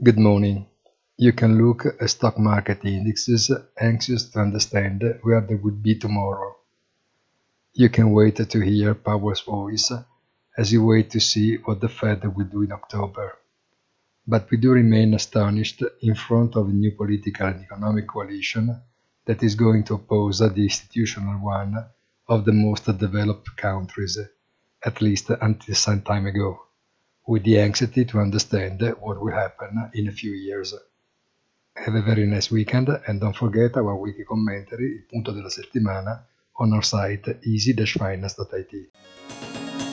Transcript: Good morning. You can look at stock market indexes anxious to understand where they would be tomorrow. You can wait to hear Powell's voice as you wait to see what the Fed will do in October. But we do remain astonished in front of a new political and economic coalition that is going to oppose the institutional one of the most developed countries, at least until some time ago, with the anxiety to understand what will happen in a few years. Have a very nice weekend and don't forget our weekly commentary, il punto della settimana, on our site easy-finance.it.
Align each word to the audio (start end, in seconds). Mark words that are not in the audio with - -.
Good 0.00 0.20
morning. 0.20 0.66
You 1.16 1.32
can 1.32 1.58
look 1.58 1.84
at 1.84 2.08
stock 2.08 2.38
market 2.38 2.84
indexes 2.84 3.50
anxious 3.80 4.30
to 4.30 4.38
understand 4.38 5.02
where 5.22 5.40
they 5.40 5.56
would 5.56 5.82
be 5.82 5.96
tomorrow. 5.96 6.54
You 7.74 7.88
can 7.88 8.12
wait 8.12 8.36
to 8.36 8.60
hear 8.60 8.94
Powell's 8.94 9.40
voice 9.40 9.90
as 10.56 10.72
you 10.72 10.84
wait 10.84 11.10
to 11.10 11.20
see 11.20 11.56
what 11.56 11.80
the 11.80 11.88
Fed 11.88 12.22
will 12.36 12.44
do 12.44 12.62
in 12.62 12.70
October. 12.70 13.38
But 14.24 14.48
we 14.52 14.58
do 14.58 14.70
remain 14.70 15.14
astonished 15.14 15.82
in 16.00 16.14
front 16.14 16.54
of 16.54 16.68
a 16.68 16.72
new 16.72 16.92
political 16.92 17.48
and 17.48 17.64
economic 17.64 18.06
coalition 18.06 18.80
that 19.24 19.42
is 19.42 19.56
going 19.56 19.82
to 19.84 19.94
oppose 19.94 20.38
the 20.38 20.62
institutional 20.62 21.40
one 21.40 21.74
of 22.28 22.44
the 22.44 22.52
most 22.52 22.84
developed 22.84 23.56
countries, 23.56 24.16
at 24.84 25.02
least 25.02 25.30
until 25.30 25.74
some 25.74 26.02
time 26.02 26.26
ago, 26.26 26.67
with 27.28 27.44
the 27.44 27.60
anxiety 27.60 28.06
to 28.06 28.18
understand 28.18 28.80
what 29.00 29.20
will 29.20 29.34
happen 29.34 29.90
in 29.92 30.08
a 30.08 30.10
few 30.10 30.32
years. 30.32 30.74
Have 31.74 31.94
a 31.94 32.00
very 32.00 32.24
nice 32.24 32.50
weekend 32.50 32.88
and 33.06 33.20
don't 33.20 33.36
forget 33.36 33.76
our 33.76 33.94
weekly 33.96 34.24
commentary, 34.24 34.94
il 34.94 35.04
punto 35.06 35.32
della 35.32 35.50
settimana, 35.50 36.24
on 36.54 36.72
our 36.72 36.82
site 36.82 37.38
easy-finance.it. 37.44 39.87